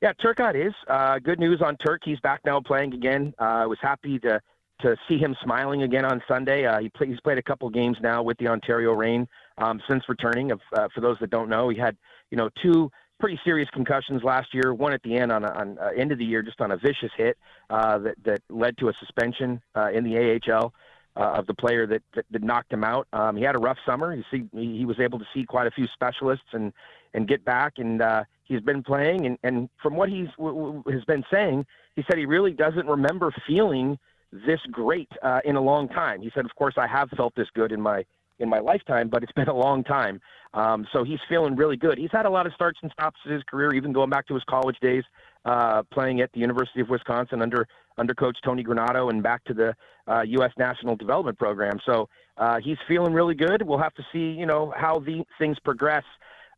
Yeah, 0.00 0.12
Turcotte 0.12 0.66
is. 0.66 0.74
Uh, 0.86 1.18
good 1.18 1.40
news 1.40 1.60
on 1.60 1.76
Turk. 1.78 2.02
He's 2.04 2.20
back 2.20 2.40
now 2.44 2.60
playing 2.60 2.94
again. 2.94 3.34
Uh, 3.40 3.44
I 3.44 3.66
was 3.66 3.78
happy 3.80 4.18
to 4.20 4.40
to 4.80 4.96
see 5.08 5.18
him 5.18 5.36
smiling 5.42 5.82
again 5.82 6.04
on 6.04 6.22
Sunday. 6.28 6.66
Uh, 6.66 6.80
he 6.80 6.88
play, 6.88 7.08
he's 7.08 7.20
played 7.20 7.38
a 7.38 7.42
couple 7.42 7.68
games 7.70 7.96
now 8.00 8.22
with 8.22 8.38
the 8.38 8.48
Ontario 8.48 8.92
Reign 8.92 9.26
um, 9.58 9.80
since 9.88 10.04
returning. 10.08 10.50
Of, 10.50 10.60
uh, 10.72 10.88
for 10.94 11.00
those 11.00 11.16
that 11.20 11.30
don't 11.30 11.48
know, 11.48 11.68
he 11.68 11.78
had 11.78 11.96
you 12.30 12.36
know 12.36 12.48
two 12.62 12.90
pretty 13.18 13.38
serious 13.44 13.68
concussions 13.70 14.22
last 14.22 14.54
year. 14.54 14.72
One 14.74 14.92
at 14.92 15.02
the 15.02 15.16
end 15.16 15.32
on, 15.32 15.44
a, 15.44 15.52
on 15.52 15.78
uh, 15.78 15.90
end 15.96 16.12
of 16.12 16.18
the 16.18 16.24
year, 16.24 16.42
just 16.42 16.60
on 16.60 16.70
a 16.70 16.76
vicious 16.76 17.10
hit 17.16 17.36
uh, 17.70 17.98
that 17.98 18.16
that 18.24 18.42
led 18.48 18.76
to 18.78 18.88
a 18.88 18.92
suspension 18.94 19.60
uh, 19.76 19.90
in 19.90 20.04
the 20.04 20.40
AHL. 20.50 20.72
Uh, 21.16 21.32
of 21.32 21.48
the 21.48 21.54
player 21.54 21.84
that, 21.84 22.00
that, 22.14 22.24
that 22.30 22.44
knocked 22.44 22.72
him 22.72 22.84
out. 22.84 23.08
Um, 23.12 23.34
he 23.34 23.42
had 23.42 23.56
a 23.56 23.58
rough 23.58 23.78
summer. 23.84 24.14
You 24.14 24.22
see, 24.30 24.44
he, 24.52 24.78
he 24.78 24.84
was 24.84 25.00
able 25.00 25.18
to 25.18 25.24
see 25.34 25.42
quite 25.42 25.66
a 25.66 25.70
few 25.72 25.88
specialists 25.88 26.46
and 26.52 26.72
and 27.12 27.26
get 27.26 27.44
back. 27.44 27.74
And 27.78 28.00
uh, 28.00 28.22
he's 28.44 28.60
been 28.60 28.82
playing. 28.82 29.26
And, 29.26 29.38
and 29.42 29.68
from 29.82 29.96
what 29.96 30.08
he's 30.08 30.28
w- 30.38 30.82
w- 30.82 30.82
has 30.92 31.04
been 31.04 31.24
saying, 31.32 31.66
he 31.96 32.04
said 32.08 32.18
he 32.18 32.26
really 32.26 32.52
doesn't 32.52 32.86
remember 32.86 33.32
feeling 33.46 33.98
this 34.32 34.60
great 34.70 35.08
uh, 35.22 35.40
in 35.44 35.56
a 35.56 35.60
long 35.60 35.88
time. 35.88 36.20
He 36.20 36.30
said, 36.34 36.44
"Of 36.44 36.54
course, 36.56 36.74
I 36.76 36.86
have 36.86 37.08
felt 37.16 37.34
this 37.34 37.48
good 37.54 37.72
in 37.72 37.80
my 37.80 38.04
in 38.38 38.48
my 38.48 38.58
lifetime, 38.58 39.08
but 39.08 39.22
it's 39.22 39.32
been 39.32 39.48
a 39.48 39.56
long 39.56 39.84
time." 39.84 40.20
Um, 40.54 40.86
so 40.92 41.04
he's 41.04 41.18
feeling 41.28 41.56
really 41.56 41.76
good. 41.76 41.98
He's 41.98 42.10
had 42.12 42.24
a 42.26 42.30
lot 42.30 42.46
of 42.46 42.52
starts 42.54 42.78
and 42.82 42.90
stops 42.92 43.18
in 43.26 43.32
his 43.32 43.42
career, 43.44 43.74
even 43.74 43.92
going 43.92 44.10
back 44.10 44.26
to 44.28 44.34
his 44.34 44.42
college 44.48 44.76
days, 44.80 45.04
uh, 45.44 45.82
playing 45.92 46.20
at 46.20 46.32
the 46.32 46.40
University 46.40 46.80
of 46.80 46.88
Wisconsin 46.88 47.42
under 47.42 47.66
under 47.98 48.14
Coach 48.14 48.38
Tony 48.44 48.64
Granato, 48.64 49.10
and 49.10 49.22
back 49.22 49.44
to 49.44 49.54
the 49.54 49.74
uh, 50.06 50.22
U.S. 50.22 50.52
National 50.58 50.96
Development 50.96 51.36
Program. 51.38 51.78
So 51.84 52.08
uh, 52.36 52.58
he's 52.62 52.78
feeling 52.86 53.12
really 53.12 53.34
good. 53.34 53.62
We'll 53.62 53.78
have 53.78 53.94
to 53.94 54.02
see, 54.12 54.30
you 54.38 54.46
know, 54.46 54.72
how 54.76 55.00
the 55.00 55.24
things 55.38 55.58
progress 55.64 56.04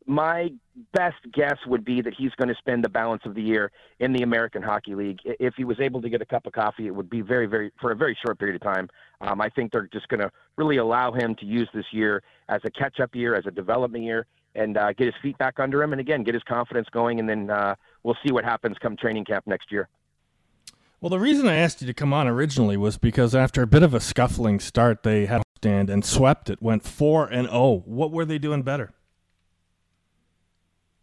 my 0.06 0.50
best 0.93 1.19
guess 1.32 1.58
would 1.67 1.85
be 1.85 2.00
that 2.00 2.14
he's 2.17 2.32
going 2.32 2.49
to 2.49 2.55
spend 2.55 2.82
the 2.82 2.88
balance 2.88 3.23
of 3.25 3.35
the 3.35 3.43
year 3.43 3.70
in 3.99 4.12
the 4.12 4.23
American 4.23 4.62
Hockey 4.62 4.94
League. 4.94 5.19
If 5.25 5.55
he 5.56 5.64
was 5.64 5.79
able 5.81 6.00
to 6.02 6.08
get 6.08 6.23
a 6.23 6.26
cup 6.26 6.47
of 6.47 6.52
coffee, 6.52 6.87
it 6.87 6.94
would 6.94 7.11
be 7.11 7.20
very, 7.20 7.47
very 7.47 7.70
for 7.81 7.93
a 7.93 7.97
very 7.97 8.17
short 8.25 8.38
period 8.38 8.56
of 8.56 8.62
time. 8.62 8.88
Um, 9.20 9.41
I 9.41 9.49
think 9.50 9.73
they're 9.73 9.88
just 9.93 10.08
going 10.08 10.20
to 10.20 10.31
really 10.56 10.79
allow 10.79 11.12
him 11.12 11.35
to 11.37 11.47
use 11.47 11.69
this 11.75 11.85
year 11.93 12.23
as 12.49 12.61
a 12.64 12.70
catch-up 12.70 13.14
year, 13.14 13.35
as 13.35 13.47
a 13.47 13.50
development 13.50 14.05
year, 14.05 14.26
and 14.55 14.76
uh, 14.76 14.93
get 14.94 15.06
his 15.06 15.14
feet 15.23 15.37
back 15.38 15.61
under 15.61 15.82
him, 15.82 15.93
and 15.93 16.00
again 16.00 16.25
get 16.25 16.35
his 16.35 16.43
confidence 16.44 16.88
going. 16.91 17.20
And 17.20 17.29
then 17.29 17.50
uh, 17.50 17.75
we'll 18.03 18.17
see 18.26 18.32
what 18.32 18.44
happens 18.44 18.76
come 18.81 18.96
training 18.96 19.26
camp 19.26 19.46
next 19.46 19.70
year. 19.70 19.88
Well, 21.00 21.11
the 21.11 21.19
reason 21.19 21.46
I 21.46 21.56
asked 21.56 21.81
you 21.81 21.87
to 21.87 21.94
come 21.94 22.12
on 22.12 22.29
originally 22.29 22.76
was 22.76 22.99
because 22.99 23.35
after 23.35 23.62
a 23.62 23.67
bit 23.67 23.82
of 23.82 23.94
a 23.94 24.00
scuffling 24.00 24.61
start, 24.61 25.03
they 25.03 25.26
had 25.26 25.41
a 25.41 25.44
stand 25.56 25.88
and 25.88 26.05
swept 26.05 26.50
it, 26.50 26.61
went 26.61 26.82
four 26.82 27.26
and 27.26 27.46
zero. 27.49 27.58
Oh. 27.58 27.82
What 27.87 28.11
were 28.11 28.25
they 28.25 28.38
doing 28.38 28.62
better? 28.62 28.93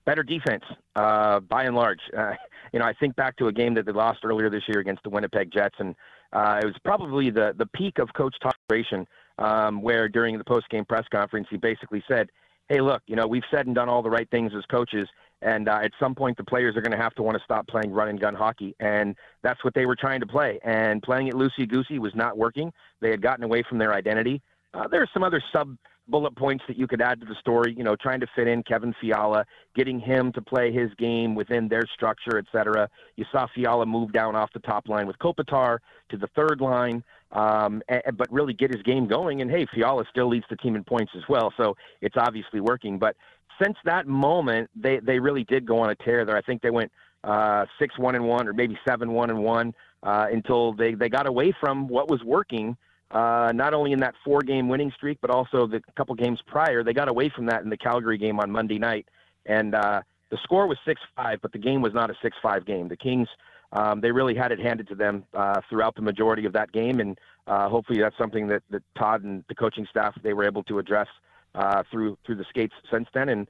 Better 0.08 0.24
defense 0.24 0.64
uh, 0.96 1.40
by 1.42 1.66
and 1.66 1.76
large. 1.76 2.00
Uh, 2.18 2.32
you 2.74 2.80
know, 2.80 2.86
I 2.86 2.94
think 2.94 3.16
back 3.16 3.36
to 3.38 3.48
a 3.48 3.54
game 3.54 3.76
that 3.76 3.86
they 3.86 3.92
lost 3.92 4.20
earlier 4.24 4.50
this 4.50 4.64
year 4.68 4.80
against 4.80 5.04
the 5.04 5.12
Winnipeg 5.12 5.52
Jets, 5.52 5.76
and 5.78 5.94
uh, 6.34 6.60
it 6.64 6.66
was 6.66 6.76
probably 6.84 7.30
the 7.30 7.54
the 7.56 7.68
peak 7.68 8.00
of 8.00 8.12
Coach 8.14 8.36
Tosh 8.42 9.06
um, 9.38 9.82
where 9.84 10.10
during 10.10 10.38
the 10.38 10.44
post 10.44 10.68
game 10.70 10.86
press 10.86 11.06
conference 11.14 11.48
he 11.52 11.58
basically 11.58 12.04
said, 12.08 12.30
"Hey, 12.70 12.82
look, 12.82 13.04
you 13.06 13.16
know, 13.16 13.28
we've 13.28 13.44
said 13.54 13.68
and 13.68 13.76
done 13.76 13.90
all 13.90 14.02
the 14.02 14.10
right 14.10 14.30
things 14.32 14.52
as 14.58 14.64
coaches." 14.72 15.08
And 15.44 15.70
uh, 15.70 15.82
at 15.84 15.92
some 16.00 16.16
point, 16.16 16.36
the 16.36 16.44
players 16.44 16.76
are 16.76 16.82
going 16.82 16.98
to 16.98 16.98
have 16.98 17.14
to 17.14 17.22
want 17.22 17.38
to 17.38 17.44
stop 17.44 17.68
playing 17.68 17.92
run 17.92 18.08
and 18.08 18.20
gun 18.20 18.34
hockey, 18.34 18.76
and 18.80 19.16
that's 19.44 19.64
what 19.64 19.76
they 19.76 19.86
were 19.86 19.96
trying 19.96 20.20
to 20.22 20.26
play. 20.26 20.58
And 20.64 21.04
playing 21.04 21.28
it 21.28 21.36
loosey 21.36 21.70
goosey 21.70 22.00
was 22.00 22.16
not 22.16 22.38
working. 22.38 22.74
They 23.02 23.12
had 23.12 23.22
gotten 23.22 23.44
away 23.44 23.64
from 23.70 23.78
their 23.78 23.94
identity. 23.94 24.42
Uh, 24.78 24.88
there 24.88 25.02
are 25.02 25.10
some 25.12 25.24
other 25.24 25.42
sub 25.52 25.76
bullet 26.08 26.36
points 26.36 26.64
that 26.68 26.78
you 26.78 26.88
could 26.88 27.02
add 27.02 27.20
to 27.20 27.26
the 27.26 27.36
story, 27.40 27.74
you 27.76 27.84
know, 27.84 27.96
trying 27.96 28.20
to 28.20 28.28
fit 28.36 28.48
in 28.48 28.64
Kevin 28.64 28.94
Fiala, 29.02 29.44
getting 29.76 30.00
him 30.00 30.32
to 30.34 30.42
play 30.42 30.72
his 30.72 30.90
game 30.98 31.36
within 31.36 31.68
their 31.68 31.84
structure, 31.96 32.38
et 32.38 32.46
cetera. 32.52 32.88
You 33.18 33.26
saw 33.32 33.48
Fiala 33.54 33.86
move 33.86 34.14
down 34.14 34.36
off 34.36 34.50
the 34.54 34.60
top 34.60 34.88
line 34.88 35.08
with 35.08 35.18
Kopitar 35.18 35.80
to 36.10 36.18
the 36.18 36.28
third 36.28 36.62
line, 36.62 37.04
um, 37.32 37.82
and, 37.90 38.02
but 38.16 38.32
really 38.32 38.54
get 38.54 38.72
his 38.72 38.82
game 38.84 39.08
going. 39.08 39.42
And 39.42 39.52
hey, 39.52 39.66
Fiala 39.74 40.06
still 40.10 40.30
leads 40.30 40.46
the 40.50 40.56
team 40.58 40.76
in 40.76 40.84
points 40.84 41.12
as 41.18 41.24
well, 41.28 41.52
so 41.58 41.76
it's 42.02 42.16
obviously 42.18 42.62
working. 42.62 43.00
But 43.00 43.18
since 43.62 43.76
that 43.86 44.08
moment, 44.08 44.70
they 44.76 45.00
they 45.00 45.20
really 45.20 45.44
did 45.44 45.66
go 45.66 45.80
on 45.80 45.90
a 45.90 45.96
tear 45.96 46.24
there. 46.24 46.38
I 46.38 46.42
think 46.42 46.62
they 46.62 46.70
went 46.70 46.92
uh, 47.24 47.66
six 47.80 47.98
one 47.98 48.16
and 48.16 48.26
one, 48.26 48.48
or 48.48 48.54
maybe 48.54 48.78
seven 48.88 49.12
one 49.12 49.30
and 49.32 49.44
one, 49.44 49.74
uh, 50.04 50.28
until 50.32 50.74
they 50.74 50.94
they 50.94 51.10
got 51.10 51.28
away 51.28 51.54
from 51.60 51.88
what 51.88 52.10
was 52.10 52.24
working 52.24 52.78
uh, 53.12 53.52
not 53.56 53.74
only 53.74 53.94
in 53.94 54.00
that 54.00 54.16
four 54.24 54.42
game 54.42 54.68
winning 54.68 54.92
streak, 54.96 55.18
but 55.22 55.30
also 55.30 55.66
the 55.66 55.82
couple 55.96 56.14
games 56.16 56.40
prior. 56.46 56.84
They 56.84 56.94
got 56.94 57.08
away 57.08 57.30
from 57.34 57.46
that 57.48 57.64
in 57.64 57.70
the 57.70 57.78
Calgary 57.78 58.18
game 58.18 58.40
on 58.40 58.52
Monday 58.52 58.78
night. 58.78 59.08
And 59.46 59.76
uh, 59.76 60.02
the 60.30 60.38
score 60.44 60.68
was 60.68 60.78
6 60.86 61.00
5, 61.16 61.40
but 61.42 61.52
the 61.52 61.58
game 61.58 61.82
was 61.82 61.94
not 61.94 62.10
a 62.10 62.16
6 62.22 62.38
5 62.42 62.66
game. 62.66 62.90
The 62.90 62.98
Kings, 62.98 63.30
um, 63.72 64.02
they 64.02 64.12
really 64.12 64.36
had 64.36 64.52
it 64.52 64.60
handed 64.60 64.90
to 64.90 64.96
them 64.96 65.24
uh, 65.34 65.62
throughout 65.70 65.96
the 65.96 66.02
majority 66.02 66.46
of 66.46 66.54
that 66.54 66.72
game. 66.74 67.00
And 67.00 67.18
uh, 67.48 67.70
hopefully 67.70 68.00
that's 68.02 68.18
something 68.18 68.48
that, 68.48 68.64
that 68.72 68.84
Todd 68.98 69.24
and 69.24 69.44
the 69.48 69.56
coaching 69.56 69.88
staff, 69.90 70.14
they 70.22 70.34
were 70.34 70.46
able 70.46 70.64
to 70.64 70.80
address 70.80 71.08
uh, 71.56 71.84
through, 71.90 72.18
through 72.26 72.36
the 72.36 72.46
skates 72.50 72.76
since 72.92 73.08
then. 73.14 73.30
And 73.30 73.48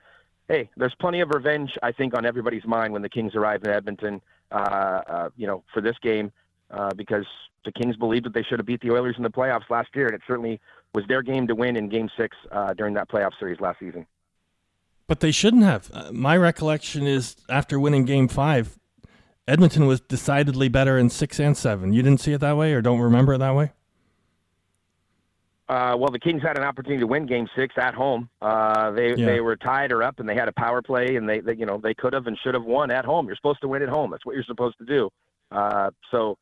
hey, 0.47 0.69
there's 0.77 0.95
plenty 0.99 1.21
of 1.21 1.31
revenge, 1.31 1.71
I 1.81 1.91
think, 1.91 2.15
on 2.15 2.27
everybody's 2.27 2.65
mind 2.65 2.93
when 2.93 3.01
the 3.01 3.09
Kings 3.09 3.33
arrive 3.33 3.63
in 3.63 3.71
Edmonton, 3.71 4.21
uh, 4.51 5.29
you 5.35 5.47
know, 5.47 5.63
for 5.73 5.81
this 5.81 5.95
game 6.03 6.31
uh, 6.71 6.93
because 6.93 7.25
the 7.65 7.71
Kings 7.71 7.95
believed 7.95 8.25
that 8.25 8.33
they 8.33 8.43
should 8.43 8.59
have 8.59 8.65
beat 8.65 8.81
the 8.81 8.91
Oilers 8.91 9.15
in 9.17 9.24
the 9.24 9.29
playoffs 9.29 9.69
last 9.69 9.89
year, 9.93 10.05
and 10.07 10.15
it 10.15 10.21
certainly 10.27 10.59
was 10.93 11.05
their 11.07 11.21
game 11.21 11.47
to 11.47 11.55
win 11.55 11.75
in 11.75 11.89
Game 11.89 12.09
Six 12.17 12.36
uh, 12.51 12.74
during 12.74 12.93
that 12.95 13.09
playoff 13.09 13.31
series 13.39 13.59
last 13.59 13.79
season. 13.79 14.05
But 15.07 15.21
they 15.21 15.31
shouldn't 15.31 15.63
have. 15.63 15.89
Uh, 15.93 16.12
my 16.12 16.36
recollection 16.36 17.07
is 17.07 17.36
after 17.50 17.79
winning 17.79 18.05
Game 18.05 18.27
Five, 18.27 18.77
Edmonton 19.47 19.88
was 19.88 20.01
decidedly 20.01 20.67
better 20.67 20.97
in 20.97 21.09
six 21.09 21.39
and 21.39 21.55
seven. 21.55 21.93
You 21.93 22.01
didn't 22.01 22.21
see 22.21 22.33
it 22.33 22.39
that 22.39 22.57
way, 22.57 22.74
or 22.74 22.81
don't 22.81 23.00
remember 23.00 23.33
it 23.33 23.38
that 23.39 23.55
way? 23.55 23.71
Uh, 25.69 25.95
well, 25.97 26.09
the 26.09 26.19
Kings 26.19 26.41
had 26.41 26.57
an 26.57 26.63
opportunity 26.63 27.01
to 27.01 27.07
win 27.07 27.25
Game 27.25 27.47
Six 27.55 27.75
at 27.77 27.93
home. 27.93 28.29
Uh, 28.41 28.91
they 28.91 29.15
yeah. 29.15 29.25
they 29.25 29.41
were 29.41 29.57
tied 29.57 29.91
or 29.91 30.01
up, 30.01 30.19
and 30.19 30.27
they 30.27 30.36
had 30.36 30.47
a 30.47 30.53
power 30.53 30.81
play, 30.81 31.15
and 31.15 31.27
they, 31.27 31.41
they 31.41 31.55
you 31.55 31.65
know 31.65 31.77
they 31.81 31.93
could 31.93 32.13
have 32.13 32.27
and 32.27 32.38
should 32.41 32.53
have 32.53 32.63
won 32.63 32.89
at 32.91 33.03
home. 33.03 33.27
You're 33.27 33.36
supposed 33.36 33.59
to 33.62 33.67
win 33.67 33.81
at 33.81 33.89
home. 33.89 34.12
That's 34.12 34.25
what 34.25 34.36
you're 34.36 34.45
supposed 34.45 34.77
to 34.77 34.86
do. 34.86 35.09
Uh, 35.51 35.91
so 36.12 36.38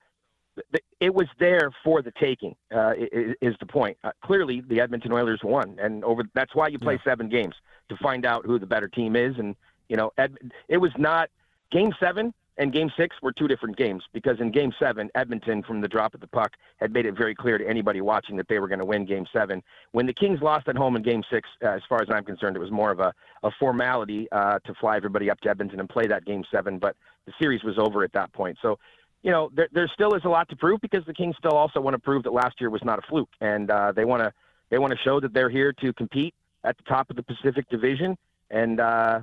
it 0.99 1.13
was 1.13 1.27
there 1.39 1.71
for 1.83 2.01
the 2.01 2.11
taking. 2.11 2.55
Uh, 2.73 2.93
is 3.41 3.55
the 3.59 3.65
point? 3.65 3.97
Uh, 4.03 4.11
clearly, 4.23 4.61
the 4.61 4.79
Edmonton 4.79 5.11
Oilers 5.11 5.41
won, 5.43 5.77
and 5.79 6.03
over. 6.03 6.23
That's 6.33 6.55
why 6.55 6.67
you 6.67 6.79
play 6.79 6.95
yeah. 6.95 7.11
seven 7.11 7.29
games 7.29 7.55
to 7.89 7.97
find 7.97 8.25
out 8.25 8.45
who 8.45 8.57
the 8.59 8.65
better 8.65 8.87
team 8.87 9.15
is. 9.15 9.35
And 9.37 9.55
you 9.89 9.97
know, 9.97 10.11
Ed, 10.17 10.37
it 10.67 10.77
was 10.77 10.91
not 10.97 11.29
game 11.71 11.93
seven 11.99 12.33
and 12.57 12.71
Game 12.71 12.89
Six 12.97 13.15
were 13.21 13.33
two 13.33 13.47
different 13.47 13.75
games 13.75 14.03
because 14.13 14.39
in 14.39 14.51
Game 14.51 14.73
Seven, 14.79 15.09
Edmonton, 15.15 15.61
from 15.63 15.81
the 15.81 15.87
drop 15.87 16.13
of 16.13 16.21
the 16.21 16.27
puck, 16.27 16.53
had 16.77 16.93
made 16.93 17.05
it 17.05 17.13
very 17.13 17.35
clear 17.35 17.57
to 17.57 17.67
anybody 17.67 18.01
watching 18.01 18.37
that 18.37 18.47
they 18.47 18.59
were 18.59 18.67
going 18.67 18.79
to 18.79 18.85
win 18.85 19.05
Game 19.05 19.25
Seven. 19.33 19.61
When 19.91 20.05
the 20.05 20.13
Kings 20.13 20.41
lost 20.41 20.67
at 20.67 20.77
home 20.77 20.95
in 20.95 21.01
Game 21.01 21.23
Six, 21.29 21.49
uh, 21.63 21.69
as 21.69 21.81
far 21.89 22.01
as 22.01 22.07
I'm 22.09 22.23
concerned, 22.23 22.55
it 22.55 22.59
was 22.59 22.71
more 22.71 22.91
of 22.91 22.99
a, 22.99 23.13
a 23.43 23.51
formality 23.59 24.27
uh, 24.31 24.59
to 24.59 24.73
fly 24.75 24.95
everybody 24.95 25.29
up 25.29 25.41
to 25.41 25.49
Edmonton 25.49 25.79
and 25.79 25.89
play 25.89 26.07
that 26.07 26.25
Game 26.25 26.43
Seven, 26.49 26.79
but 26.79 26.95
the 27.25 27.33
series 27.39 27.63
was 27.63 27.77
over 27.77 28.03
at 28.03 28.13
that 28.13 28.31
point. 28.33 28.57
So, 28.61 28.79
you 29.25 29.31
know, 29.31 29.49
there, 29.55 29.67
there 29.71 29.89
still 29.91 30.13
is 30.13 30.21
a 30.23 30.29
lot 30.29 30.47
to 30.49 30.55
prove 30.55 30.79
because 30.81 31.03
the 31.07 31.13
Kings 31.13 31.35
still 31.39 31.57
also 31.57 31.81
want 31.81 31.95
to 31.95 31.99
prove 31.99 32.21
that 32.23 32.31
last 32.31 32.61
year 32.61 32.69
was 32.69 32.83
not 32.83 32.99
a 32.99 33.01
fluke, 33.09 33.29
and 33.41 33.71
uh, 33.71 33.91
they 33.91 34.05
want 34.05 34.21
to 34.21 34.31
they 34.69 34.77
want 34.77 34.91
to 34.91 34.99
show 35.03 35.19
that 35.19 35.33
they're 35.33 35.49
here 35.49 35.73
to 35.81 35.91
compete 35.93 36.35
at 36.63 36.77
the 36.77 36.83
top 36.83 37.09
of 37.09 37.15
the 37.15 37.23
Pacific 37.23 37.67
Division, 37.67 38.15
and 38.51 38.79
uh, 38.79 39.21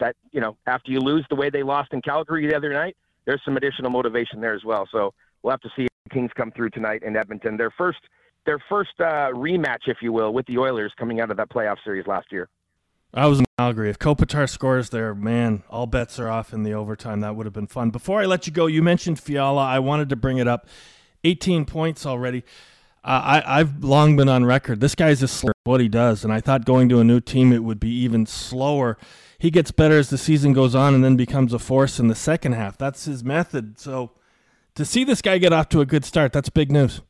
that 0.00 0.16
you 0.32 0.40
know 0.40 0.56
after 0.66 0.90
you 0.90 0.98
lose 0.98 1.24
the 1.30 1.36
way 1.36 1.48
they 1.48 1.62
lost 1.62 1.92
in 1.92 2.02
Calgary 2.02 2.48
the 2.48 2.56
other 2.56 2.72
night, 2.72 2.96
there's 3.24 3.40
some 3.44 3.56
additional 3.56 3.88
motivation 3.88 4.40
there 4.40 4.52
as 4.52 4.64
well. 4.64 4.88
So 4.90 5.14
we'll 5.44 5.52
have 5.52 5.60
to 5.60 5.70
see 5.76 5.84
if 5.84 5.90
the 6.08 6.10
Kings 6.10 6.32
come 6.34 6.50
through 6.50 6.70
tonight 6.70 7.04
in 7.04 7.16
Edmonton. 7.16 7.56
Their 7.56 7.70
first 7.70 8.00
their 8.46 8.58
first 8.68 8.98
uh, 8.98 9.30
rematch, 9.30 9.86
if 9.86 9.98
you 10.02 10.12
will, 10.12 10.32
with 10.32 10.46
the 10.46 10.58
Oilers 10.58 10.92
coming 10.98 11.20
out 11.20 11.30
of 11.30 11.36
that 11.36 11.50
playoff 11.50 11.76
series 11.84 12.08
last 12.08 12.32
year. 12.32 12.48
I 13.14 13.26
was 13.26 13.38
in 13.38 13.46
Calgary. 13.58 13.88
If 13.88 13.98
Kopitar 13.98 14.48
scores 14.48 14.90
there, 14.90 15.14
man, 15.14 15.62
all 15.70 15.86
bets 15.86 16.18
are 16.18 16.28
off 16.28 16.52
in 16.52 16.62
the 16.62 16.74
overtime. 16.74 17.20
That 17.20 17.34
would 17.34 17.46
have 17.46 17.52
been 17.52 17.66
fun. 17.66 17.90
Before 17.90 18.20
I 18.20 18.26
let 18.26 18.46
you 18.46 18.52
go, 18.52 18.66
you 18.66 18.82
mentioned 18.82 19.18
Fiala. 19.18 19.64
I 19.64 19.78
wanted 19.78 20.08
to 20.10 20.16
bring 20.16 20.38
it 20.38 20.46
up. 20.46 20.66
18 21.24 21.64
points 21.64 22.04
already. 22.04 22.44
Uh, 23.02 23.40
I, 23.44 23.60
I've 23.60 23.82
long 23.82 24.16
been 24.16 24.28
on 24.28 24.44
record. 24.44 24.80
This 24.80 24.94
guy's 24.94 25.22
a 25.22 25.28
slow 25.28 25.52
what 25.64 25.80
he 25.80 25.88
does, 25.88 26.24
and 26.24 26.32
I 26.32 26.40
thought 26.40 26.64
going 26.64 26.88
to 26.90 27.00
a 27.00 27.04
new 27.04 27.20
team 27.20 27.52
it 27.52 27.64
would 27.64 27.80
be 27.80 27.90
even 27.90 28.26
slower 28.26 28.98
he 29.38 29.50
gets 29.50 29.70
better 29.70 29.98
as 29.98 30.10
the 30.10 30.18
season 30.18 30.52
goes 30.52 30.74
on 30.74 30.94
and 30.94 31.04
then 31.04 31.16
becomes 31.16 31.52
a 31.52 31.58
force 31.58 31.98
in 31.98 32.08
the 32.08 32.14
second 32.14 32.52
half. 32.52 32.78
That's 32.78 33.04
his 33.04 33.22
method. 33.22 33.78
So 33.78 34.12
to 34.74 34.84
see 34.84 35.04
this 35.04 35.22
guy 35.22 35.38
get 35.38 35.52
off 35.52 35.68
to 35.70 35.80
a 35.80 35.86
good 35.86 36.04
start, 36.04 36.32
that's 36.32 36.48
big 36.48 36.70
news. 36.70 37.02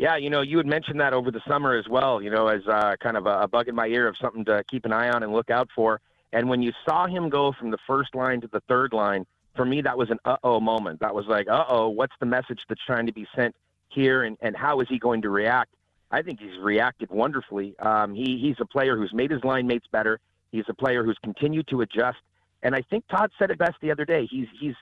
Yeah, 0.00 0.16
you 0.16 0.30
know, 0.30 0.40
you 0.40 0.56
had 0.56 0.66
mentioned 0.66 0.98
that 1.00 1.12
over 1.12 1.30
the 1.30 1.42
summer 1.46 1.76
as 1.76 1.86
well, 1.86 2.22
you 2.22 2.30
know, 2.30 2.46
as 2.46 2.66
uh, 2.66 2.96
kind 3.02 3.18
of 3.18 3.26
a, 3.26 3.40
a 3.40 3.48
bug 3.48 3.68
in 3.68 3.74
my 3.74 3.86
ear 3.86 4.08
of 4.08 4.16
something 4.16 4.46
to 4.46 4.64
keep 4.66 4.86
an 4.86 4.94
eye 4.94 5.10
on 5.10 5.22
and 5.22 5.30
look 5.30 5.50
out 5.50 5.68
for. 5.76 6.00
And 6.32 6.48
when 6.48 6.62
you 6.62 6.72
saw 6.88 7.06
him 7.06 7.28
go 7.28 7.52
from 7.52 7.70
the 7.70 7.76
first 7.86 8.14
line 8.14 8.40
to 8.40 8.48
the 8.50 8.60
third 8.60 8.94
line, 8.94 9.26
for 9.54 9.66
me, 9.66 9.82
that 9.82 9.98
was 9.98 10.08
an 10.08 10.16
uh 10.24 10.38
oh 10.42 10.58
moment. 10.58 11.00
That 11.00 11.14
was 11.14 11.26
like, 11.26 11.48
uh 11.50 11.66
oh, 11.68 11.90
what's 11.90 12.14
the 12.18 12.24
message 12.24 12.60
that's 12.66 12.80
trying 12.86 13.04
to 13.08 13.12
be 13.12 13.26
sent 13.36 13.54
here 13.90 14.22
and, 14.22 14.38
and 14.40 14.56
how 14.56 14.80
is 14.80 14.88
he 14.88 14.98
going 14.98 15.20
to 15.20 15.28
react? 15.28 15.74
I 16.10 16.22
think 16.22 16.40
he's 16.40 16.58
reacted 16.62 17.10
wonderfully. 17.10 17.78
Um, 17.78 18.14
he 18.14 18.38
he's 18.40 18.56
a 18.58 18.64
player 18.64 18.96
who's 18.96 19.12
made 19.12 19.30
his 19.30 19.44
line 19.44 19.66
mates 19.66 19.86
better. 19.92 20.18
He's 20.50 20.64
a 20.68 20.74
player 20.74 21.04
who's 21.04 21.18
continued 21.22 21.68
to 21.68 21.82
adjust. 21.82 22.20
And 22.62 22.74
I 22.74 22.80
think 22.88 23.06
Todd 23.08 23.32
said 23.38 23.50
it 23.50 23.58
best 23.58 23.74
the 23.82 23.90
other 23.90 24.06
day. 24.06 24.26
He's 24.30 24.48
he's 24.58 24.76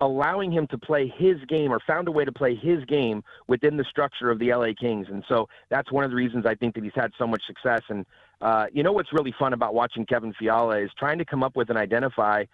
allowing 0.00 0.52
him 0.52 0.66
to 0.68 0.78
play 0.78 1.12
his 1.16 1.36
game 1.48 1.72
or 1.72 1.80
found 1.86 2.08
a 2.08 2.10
way 2.10 2.24
to 2.24 2.32
play 2.32 2.54
his 2.54 2.84
game 2.86 3.22
within 3.46 3.76
the 3.76 3.84
structure 3.84 4.30
of 4.30 4.38
the 4.38 4.52
LA 4.52 4.72
Kings. 4.78 5.06
And 5.08 5.24
so 5.28 5.48
that's 5.70 5.90
one 5.92 6.04
of 6.04 6.10
the 6.10 6.16
reasons 6.16 6.46
I 6.46 6.54
think 6.54 6.74
that 6.74 6.84
he's 6.84 6.92
had 6.94 7.12
so 7.18 7.26
much 7.26 7.42
success. 7.46 7.82
And 7.88 8.04
uh, 8.40 8.66
you 8.72 8.82
know 8.82 8.92
what's 8.92 9.12
really 9.12 9.34
fun 9.38 9.52
about 9.52 9.74
watching 9.74 10.04
Kevin 10.04 10.34
Fiala 10.38 10.78
is 10.78 10.90
trying 10.98 11.18
to 11.18 11.24
come 11.24 11.42
up 11.42 11.56
with 11.56 11.70
and 11.70 11.78
identify 11.78 12.44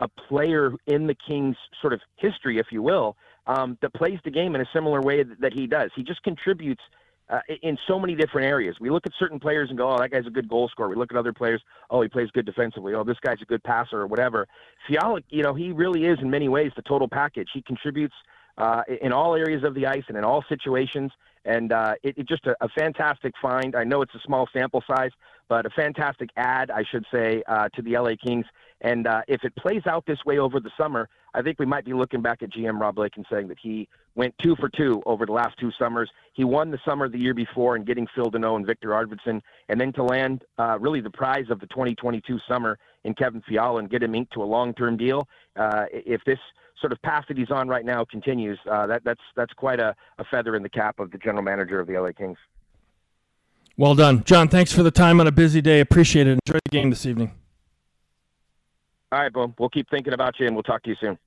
a 0.00 0.08
player 0.08 0.72
in 0.86 1.06
the 1.06 1.16
Kings 1.26 1.56
sort 1.80 1.92
of 1.92 2.00
history, 2.16 2.58
if 2.58 2.66
you 2.70 2.82
will, 2.82 3.16
um, 3.46 3.78
that 3.82 3.92
plays 3.94 4.18
the 4.24 4.30
game 4.30 4.54
in 4.54 4.60
a 4.60 4.66
similar 4.72 5.00
way 5.00 5.22
that, 5.22 5.40
that 5.40 5.52
he 5.52 5.66
does. 5.66 5.90
He 5.96 6.02
just 6.02 6.22
contributes 6.22 6.82
uh, 7.30 7.40
in 7.62 7.76
so 7.86 7.98
many 7.98 8.14
different 8.14 8.46
areas. 8.46 8.76
We 8.80 8.90
look 8.90 9.04
at 9.06 9.12
certain 9.18 9.38
players 9.38 9.68
and 9.68 9.78
go, 9.78 9.90
oh, 9.90 9.98
that 9.98 10.10
guy's 10.10 10.26
a 10.26 10.30
good 10.30 10.48
goal 10.48 10.68
scorer. 10.68 10.88
We 10.88 10.96
look 10.96 11.12
at 11.12 11.18
other 11.18 11.32
players, 11.32 11.62
oh, 11.90 12.00
he 12.00 12.08
plays 12.08 12.30
good 12.32 12.46
defensively. 12.46 12.94
Oh, 12.94 13.04
this 13.04 13.18
guy's 13.22 13.42
a 13.42 13.44
good 13.44 13.62
passer 13.62 14.00
or 14.00 14.06
whatever. 14.06 14.46
Fiala, 14.88 15.20
you 15.28 15.42
know, 15.42 15.54
he 15.54 15.72
really 15.72 16.06
is 16.06 16.18
in 16.20 16.30
many 16.30 16.48
ways 16.48 16.72
the 16.76 16.82
total 16.82 17.08
package. 17.08 17.48
He 17.52 17.62
contributes 17.62 18.14
uh, 18.58 18.82
in 19.00 19.12
all 19.12 19.34
areas 19.34 19.62
of 19.64 19.74
the 19.74 19.86
ice 19.86 20.02
and 20.08 20.18
in 20.18 20.24
all 20.24 20.44
situations. 20.48 21.10
And 21.44 21.72
uh, 21.72 21.94
it, 22.02 22.18
it 22.18 22.28
just 22.28 22.44
a, 22.46 22.54
a, 22.60 22.68
fantastic 22.68 23.32
find. 23.40 23.74
I 23.74 23.84
know 23.84 24.02
it's 24.02 24.14
a 24.14 24.20
small 24.26 24.46
sample 24.52 24.82
size, 24.86 25.12
but 25.48 25.64
a 25.64 25.70
fantastic 25.70 26.28
ad, 26.36 26.70
I 26.70 26.82
should 26.90 27.06
say, 27.14 27.42
uh, 27.46 27.68
to 27.74 27.82
the 27.82 27.92
LA 27.92 28.12
Kings. 28.22 28.44
And 28.80 29.06
uh, 29.06 29.22
if 29.28 29.44
it 29.44 29.54
plays 29.56 29.82
out 29.86 30.04
this 30.06 30.18
way 30.26 30.38
over 30.38 30.60
the 30.60 30.70
summer, 30.76 31.08
I 31.34 31.42
think 31.42 31.58
we 31.58 31.66
might 31.66 31.84
be 31.84 31.94
looking 31.94 32.20
back 32.20 32.42
at 32.42 32.50
GM 32.50 32.80
Rob 32.80 32.96
Blake 32.96 33.16
and 33.16 33.24
saying 33.30 33.48
that 33.48 33.58
he 33.62 33.88
went 34.14 34.34
two 34.42 34.56
for 34.56 34.68
two 34.68 35.00
over 35.06 35.24
the 35.24 35.32
last 35.32 35.56
two 35.58 35.70
summers. 35.78 36.10
He 36.32 36.44
won 36.44 36.70
the 36.70 36.78
summer 36.86 37.08
the 37.08 37.18
year 37.18 37.34
before 37.34 37.76
and 37.76 37.86
getting 37.86 38.06
Phil 38.14 38.30
Danault 38.30 38.56
and 38.56 38.66
Viktor 38.66 38.90
Arvidsson, 38.90 39.40
and 39.68 39.80
then 39.80 39.92
to 39.94 40.02
land 40.02 40.42
uh, 40.58 40.78
really 40.80 41.00
the 41.00 41.10
prize 41.10 41.46
of 41.50 41.60
the 41.60 41.66
2022 41.68 42.38
summer 42.48 42.78
in 43.04 43.14
Kevin 43.14 43.42
Fiala 43.48 43.78
and 43.78 43.90
get 43.90 44.02
him 44.02 44.14
inked 44.14 44.32
to 44.34 44.42
a 44.42 44.44
long-term 44.44 44.96
deal. 44.96 45.28
Uh, 45.56 45.84
if 45.92 46.20
this 46.24 46.38
sort 46.80 46.92
of 46.92 47.00
path 47.02 47.24
that 47.28 47.36
he's 47.36 47.50
on 47.50 47.68
right 47.68 47.84
now 47.84 48.04
continues, 48.04 48.58
uh, 48.70 48.86
that, 48.86 49.02
that's 49.04 49.20
that's 49.36 49.52
quite 49.54 49.80
a, 49.80 49.94
a 50.18 50.24
feather 50.24 50.56
in 50.56 50.62
the 50.62 50.68
cap 50.68 50.98
of 51.00 51.10
the 51.10 51.18
general 51.18 51.42
manager 51.42 51.80
of 51.80 51.86
the 51.86 51.98
LA 51.98 52.12
Kings. 52.12 52.38
Well 53.76 53.94
done, 53.94 54.24
John. 54.24 54.48
Thanks 54.48 54.72
for 54.72 54.82
the 54.82 54.90
time 54.90 55.20
on 55.20 55.26
a 55.26 55.32
busy 55.32 55.60
day. 55.60 55.80
Appreciate 55.80 56.26
it. 56.26 56.38
Enjoy 56.46 56.58
the 56.64 56.70
game 56.70 56.90
this 56.90 57.06
evening. 57.06 57.32
All 59.12 59.20
right, 59.20 59.32
boom. 59.32 59.54
We'll 59.58 59.70
keep 59.70 59.88
thinking 59.88 60.12
about 60.12 60.38
you, 60.38 60.46
and 60.46 60.56
we'll 60.56 60.64
talk 60.64 60.82
to 60.82 60.90
you 60.90 60.96
soon. 61.00 61.18